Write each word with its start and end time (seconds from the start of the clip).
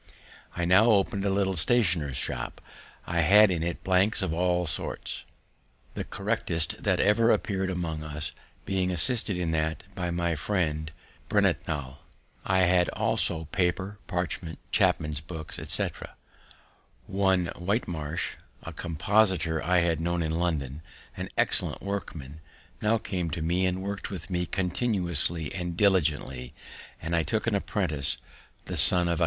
I 0.57 0.65
now 0.65 0.85
open'd 0.89 1.23
a 1.25 1.29
little 1.29 1.55
stationer's 1.55 2.17
shop. 2.17 2.59
I 3.05 3.19
had 3.19 3.51
in 3.51 3.61
it 3.61 3.83
blanks 3.83 4.23
of 4.23 4.33
all 4.33 4.65
sorts, 4.65 5.25
the 5.93 6.03
correctest 6.03 6.81
that 6.81 6.99
ever 6.99 7.29
appear'd 7.29 7.69
among 7.69 8.01
us, 8.01 8.31
being 8.65 8.89
assisted 8.89 9.37
in 9.37 9.51
that 9.51 9.83
by 9.93 10.09
my 10.09 10.33
friend 10.33 10.89
Breintnal. 11.29 11.97
I 12.43 12.61
had 12.61 12.89
also 12.89 13.45
paper, 13.51 13.99
parchment, 14.07 14.57
chapmen's 14.71 15.21
books, 15.21 15.59
etc. 15.59 16.15
One 17.05 17.51
Whitemash, 17.53 18.37
a 18.63 18.73
compositor 18.73 19.61
I 19.61 19.81
had 19.81 19.99
known 19.99 20.23
in 20.23 20.31
London, 20.31 20.81
an 21.15 21.29
excellent 21.37 21.83
workman, 21.83 22.41
now 22.81 22.97
came 22.97 23.29
to 23.29 23.43
me, 23.43 23.67
and 23.67 23.83
work'd 23.83 24.07
with 24.07 24.31
me 24.31 24.47
constantly 24.47 25.53
and 25.53 25.77
diligently; 25.77 26.55
and 26.99 27.15
I 27.15 27.21
took 27.21 27.45
an 27.45 27.53
apprentice, 27.53 28.17
the 28.65 28.75
son 28.75 29.07
of 29.07 29.19
Aquilla 29.19 29.19
Rose. 29.19 29.19